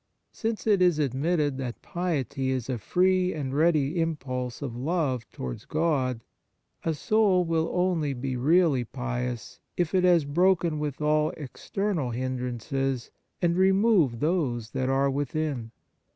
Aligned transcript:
Since 0.31 0.65
it 0.65 0.81
is 0.81 0.97
admitted 0.97 1.59
that 1.59 1.83
piety 1.83 2.49
is 2.49 2.69
a 2.69 2.79
free 2.79 3.35
and 3.35 3.53
ready 3.53 4.01
impulse 4.01 4.63
of 4.63 4.75
love 4.75 5.29
to 5.33 5.43
wards 5.43 5.65
God, 5.65 6.21
a 6.83 6.95
soul 6.95 7.43
will 7.45 7.69
only 7.71 8.15
be 8.15 8.35
really 8.35 8.83
pious 8.83 9.59
if 9.77 9.93
it 9.93 10.03
has 10.03 10.25
broken 10.25 10.79
with 10.79 11.01
all 11.01 11.31
exter 11.37 11.93
nal 11.93 12.09
hindrances 12.09 13.11
and 13.43 13.55
removed 13.55 14.21
those 14.21 14.71
that 14.71 14.89
are 14.89 15.11
within. 15.11 15.69